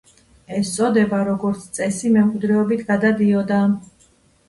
ეს 0.59 0.71
წოდება 0.77 1.19
როგორც 1.27 1.69
წესი 1.77 2.13
მემკვიდრეობით 2.17 2.85
გადადიოდა. 2.91 3.65